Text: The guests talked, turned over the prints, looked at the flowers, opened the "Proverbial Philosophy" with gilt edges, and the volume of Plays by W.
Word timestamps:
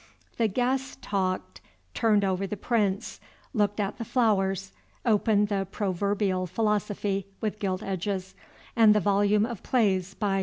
The 0.37 0.47
guests 0.47 0.97
talked, 0.99 1.61
turned 1.93 2.23
over 2.25 2.47
the 2.47 2.57
prints, 2.57 3.19
looked 3.53 3.79
at 3.79 3.99
the 3.99 4.03
flowers, 4.03 4.71
opened 5.05 5.49
the 5.49 5.67
"Proverbial 5.69 6.47
Philosophy" 6.47 7.27
with 7.39 7.59
gilt 7.59 7.83
edges, 7.83 8.33
and 8.75 8.95
the 8.95 8.99
volume 8.99 9.45
of 9.45 9.61
Plays 9.61 10.15
by 10.15 10.29
W. 10.37 10.39